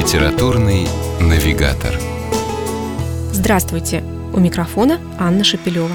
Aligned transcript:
Литературный 0.00 0.88
навигатор. 1.20 1.94
Здравствуйте! 3.32 4.02
У 4.32 4.40
микрофона 4.40 4.98
Анна 5.18 5.44
Шапилева. 5.44 5.94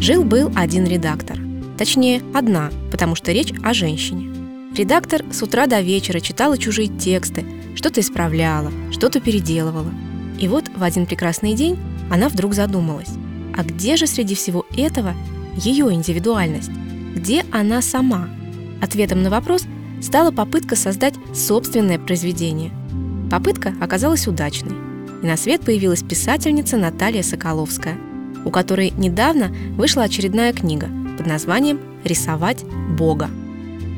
Жил-был 0.00 0.50
один 0.56 0.86
редактор. 0.86 1.36
Точнее, 1.76 2.22
одна, 2.32 2.70
потому 2.90 3.16
что 3.16 3.32
речь 3.32 3.52
о 3.62 3.74
женщине. 3.74 4.34
Редактор 4.74 5.26
с 5.30 5.42
утра 5.42 5.66
до 5.66 5.82
вечера 5.82 6.20
читала 6.20 6.56
чужие 6.56 6.88
тексты, 6.88 7.44
что-то 7.74 8.00
исправляла, 8.00 8.72
что-то 8.92 9.20
переделывала. 9.20 9.92
И 10.40 10.48
вот 10.48 10.64
в 10.74 10.82
один 10.82 11.04
прекрасный 11.04 11.52
день 11.52 11.78
она 12.10 12.30
вдруг 12.30 12.54
задумалась. 12.54 13.10
А 13.54 13.62
где 13.62 13.96
же 13.96 14.06
среди 14.06 14.34
всего 14.34 14.64
этого 14.74 15.12
ее 15.54 15.92
индивидуальность? 15.92 16.70
Где 17.14 17.44
она 17.52 17.82
сама? 17.82 18.30
Ответом 18.80 19.22
на 19.22 19.28
вопрос 19.28 19.66
стала 20.00 20.30
попытка 20.30 20.76
создать 20.76 21.14
собственное 21.34 21.98
произведение. 21.98 22.70
Попытка 23.30 23.74
оказалась 23.80 24.28
удачной, 24.28 24.76
и 25.22 25.26
на 25.26 25.36
свет 25.36 25.62
появилась 25.62 26.02
писательница 26.02 26.76
Наталья 26.76 27.22
Соколовская, 27.22 27.96
у 28.44 28.50
которой 28.50 28.90
недавно 28.90 29.54
вышла 29.76 30.04
очередная 30.04 30.52
книга 30.52 30.88
под 31.16 31.26
названием 31.26 31.80
«Рисовать 32.04 32.64
Бога». 32.96 33.28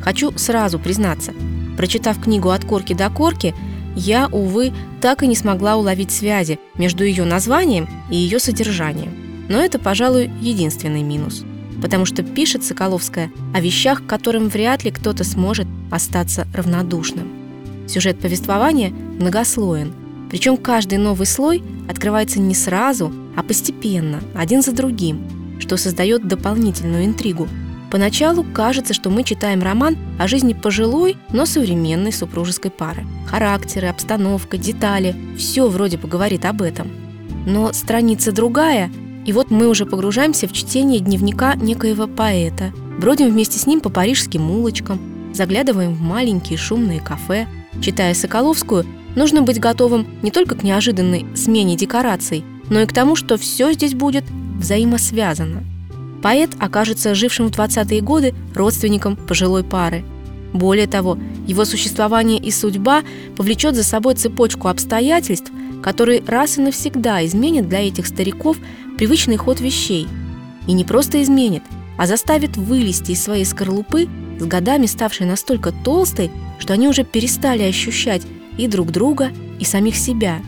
Хочу 0.00 0.36
сразу 0.36 0.78
признаться, 0.78 1.32
прочитав 1.76 2.20
книгу 2.20 2.50
от 2.50 2.64
корки 2.64 2.92
до 2.92 3.08
корки, 3.10 3.54
я, 3.94 4.26
увы, 4.28 4.72
так 5.00 5.22
и 5.22 5.26
не 5.26 5.36
смогла 5.36 5.76
уловить 5.76 6.10
связи 6.10 6.58
между 6.76 7.04
ее 7.04 7.24
названием 7.24 7.88
и 8.10 8.16
ее 8.16 8.38
содержанием. 8.38 9.12
Но 9.48 9.58
это, 9.62 9.78
пожалуй, 9.78 10.30
единственный 10.40 11.02
минус– 11.02 11.44
потому 11.80 12.04
что 12.04 12.22
пишет 12.22 12.64
Соколовская 12.64 13.30
о 13.54 13.60
вещах, 13.60 14.02
к 14.02 14.06
которым 14.06 14.48
вряд 14.48 14.84
ли 14.84 14.90
кто-то 14.90 15.24
сможет 15.24 15.66
остаться 15.90 16.46
равнодушным. 16.54 17.28
Сюжет 17.88 18.18
повествования 18.20 18.90
многослоен, 18.90 19.92
причем 20.30 20.56
каждый 20.56 20.98
новый 20.98 21.26
слой 21.26 21.62
открывается 21.88 22.40
не 22.40 22.54
сразу, 22.54 23.12
а 23.36 23.42
постепенно, 23.42 24.20
один 24.34 24.62
за 24.62 24.72
другим, 24.72 25.58
что 25.60 25.76
создает 25.76 26.26
дополнительную 26.26 27.04
интригу. 27.04 27.48
Поначалу 27.90 28.42
кажется, 28.42 28.94
что 28.94 29.10
мы 29.10 29.24
читаем 29.24 29.62
роман 29.62 29.98
о 30.18 30.26
жизни 30.26 30.54
пожилой, 30.54 31.18
но 31.30 31.44
современной 31.44 32.12
супружеской 32.12 32.70
пары. 32.70 33.04
Характеры, 33.26 33.88
обстановка, 33.88 34.56
детали– 34.56 35.14
все 35.36 35.68
вроде 35.68 35.98
бы 35.98 36.08
говорит 36.08 36.46
об 36.46 36.62
этом. 36.62 36.90
Но 37.46 37.74
страница 37.74 38.32
другая, 38.32 38.90
и 39.24 39.32
вот 39.32 39.50
мы 39.50 39.68
уже 39.68 39.86
погружаемся 39.86 40.48
в 40.48 40.52
чтение 40.52 41.00
дневника 41.00 41.54
некоего 41.54 42.06
поэта, 42.06 42.72
бродим 42.98 43.30
вместе 43.30 43.58
с 43.58 43.66
ним 43.66 43.80
по 43.80 43.88
парижским 43.88 44.50
улочкам, 44.50 45.00
заглядываем 45.34 45.94
в 45.94 46.00
маленькие 46.00 46.58
шумные 46.58 47.00
кафе. 47.00 47.46
Читая 47.80 48.14
Соколовскую, 48.14 48.84
нужно 49.16 49.42
быть 49.42 49.60
готовым 49.60 50.06
не 50.22 50.30
только 50.30 50.54
к 50.56 50.62
неожиданной 50.62 51.26
смене 51.34 51.76
декораций, 51.76 52.44
но 52.68 52.80
и 52.80 52.86
к 52.86 52.92
тому, 52.92 53.16
что 53.16 53.36
все 53.36 53.72
здесь 53.72 53.94
будет 53.94 54.24
взаимосвязано. 54.58 55.62
Поэт 56.22 56.50
окажется 56.58 57.14
жившим 57.14 57.48
в 57.48 57.50
20-е 57.50 58.00
годы 58.00 58.34
родственником 58.54 59.16
пожилой 59.16 59.64
пары. 59.64 60.04
Более 60.52 60.86
того, 60.86 61.18
его 61.46 61.64
существование 61.64 62.38
и 62.38 62.50
судьба 62.50 63.02
повлечет 63.36 63.74
за 63.74 63.82
собой 63.82 64.14
цепочку 64.14 64.68
обстоятельств, 64.68 65.50
которые 65.82 66.22
раз 66.26 66.58
и 66.58 66.60
навсегда 66.60 67.24
изменят 67.26 67.68
для 67.68 67.86
этих 67.86 68.06
стариков 68.06 68.56
привычный 68.96 69.36
ход 69.36 69.60
вещей. 69.60 70.08
И 70.66 70.72
не 70.72 70.84
просто 70.84 71.22
изменит, 71.22 71.62
а 71.96 72.06
заставит 72.06 72.56
вылезти 72.56 73.12
из 73.12 73.22
своей 73.22 73.44
скорлупы, 73.44 74.08
с 74.38 74.44
годами 74.44 74.86
ставшей 74.86 75.26
настолько 75.26 75.72
толстой, 75.72 76.30
что 76.58 76.72
они 76.72 76.88
уже 76.88 77.04
перестали 77.04 77.62
ощущать 77.62 78.22
и 78.58 78.66
друг 78.66 78.90
друга, 78.90 79.30
и 79.58 79.64
самих 79.64 79.96
себя. 79.96 80.40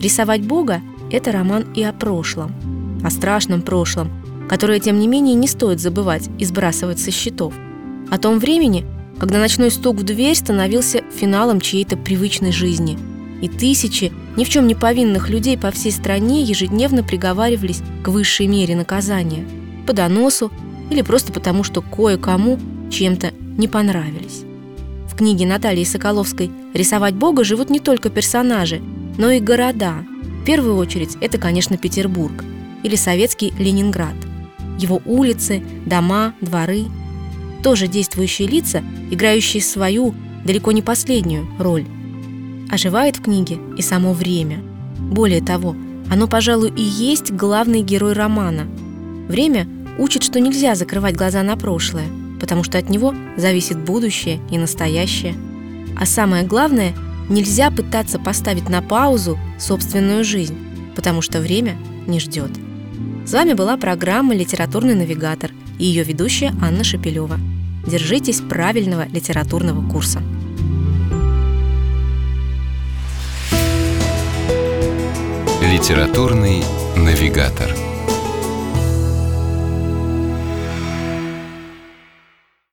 «Рисовать 0.00 0.42
Бога»— 0.42 0.80
это 1.10 1.32
роман 1.32 1.64
и 1.74 1.82
о 1.82 1.92
прошлом, 1.92 2.52
о 3.04 3.10
страшном 3.10 3.62
прошлом, 3.62 4.10
которое, 4.48 4.80
тем 4.80 4.98
не 4.98 5.06
менее, 5.06 5.34
не 5.34 5.46
стоит 5.46 5.80
забывать 5.80 6.28
и 6.38 6.44
сбрасывать 6.44 6.98
со 6.98 7.10
счетов. 7.10 7.54
О 8.10 8.18
том 8.18 8.38
времени, 8.38 8.84
когда 9.18 9.38
ночной 9.38 9.70
стук 9.70 9.96
в 9.96 10.02
дверь 10.02 10.34
становился 10.34 11.02
финалом 11.14 11.60
чьей-то 11.60 11.96
привычной 11.96 12.52
жизни– 12.52 12.98
и 13.42 13.48
тысячи 13.48 14.10
ни 14.36 14.44
в 14.44 14.48
чем 14.48 14.66
не 14.66 14.74
повинных 14.74 15.28
людей 15.28 15.58
по 15.58 15.70
всей 15.70 15.92
стране 15.92 16.42
ежедневно 16.42 17.02
приговаривались 17.02 17.82
к 18.02 18.08
высшей 18.08 18.46
мере 18.46 18.74
наказания– 18.74 19.46
по 19.86 19.92
доносу 19.92 20.50
или 20.90 21.02
просто 21.02 21.32
потому, 21.32 21.64
что 21.64 21.82
кое-кому 21.82 22.58
чем-то 22.90 23.32
не 23.56 23.68
понравились. 23.68 24.42
В 25.10 25.16
книге 25.16 25.46
Натальи 25.46 25.84
Соколовской 25.84 26.50
«Рисовать 26.74 27.14
Бога» 27.14 27.44
живут 27.44 27.70
не 27.70 27.80
только 27.80 28.10
персонажи, 28.10 28.80
но 29.18 29.30
и 29.30 29.40
города. 29.40 30.04
В 30.42 30.44
первую 30.44 30.76
очередь 30.76 31.16
это, 31.20 31.38
конечно, 31.38 31.76
Петербург 31.76 32.44
или 32.82 32.96
советский 32.96 33.52
Ленинград. 33.58 34.14
Его 34.78 35.00
улицы, 35.04 35.62
дома, 35.86 36.34
дворы– 36.40 36.84
тоже 37.62 37.86
действующие 37.86 38.48
лица, 38.48 38.82
играющие 39.10 39.62
свою, 39.62 40.14
далеко 40.44 40.72
не 40.72 40.82
последнюю 40.82 41.46
роль– 41.58 41.86
оживает 42.72 43.18
в 43.18 43.22
книге 43.22 43.58
и 43.76 43.82
само 43.82 44.14
время. 44.14 44.60
Более 44.98 45.42
того, 45.42 45.76
оно, 46.10 46.26
пожалуй, 46.26 46.72
и 46.74 46.82
есть 46.82 47.30
главный 47.30 47.82
герой 47.82 48.14
романа. 48.14 48.66
Время 49.28 49.68
учит, 49.98 50.22
что 50.22 50.40
нельзя 50.40 50.74
закрывать 50.74 51.14
глаза 51.14 51.42
на 51.42 51.56
прошлое, 51.56 52.06
потому 52.40 52.64
что 52.64 52.78
от 52.78 52.88
него 52.88 53.14
зависит 53.36 53.78
будущее 53.78 54.40
и 54.50 54.56
настоящее. 54.56 55.34
А 56.00 56.06
самое 56.06 56.44
главное, 56.44 56.94
нельзя 57.28 57.70
пытаться 57.70 58.18
поставить 58.18 58.70
на 58.70 58.80
паузу 58.80 59.38
собственную 59.58 60.24
жизнь, 60.24 60.56
потому 60.96 61.20
что 61.20 61.40
время 61.40 61.76
не 62.06 62.20
ждет. 62.20 62.50
С 63.26 63.32
вами 63.34 63.52
была 63.52 63.76
программа 63.76 64.34
«Литературный 64.34 64.94
навигатор» 64.94 65.50
и 65.78 65.84
ее 65.84 66.04
ведущая 66.04 66.54
Анна 66.62 66.84
Шапилева. 66.84 67.38
Держитесь 67.86 68.40
правильного 68.40 69.06
литературного 69.08 69.86
курса. 69.90 70.22
Литературный 75.82 76.62
навигатор. 76.94 77.91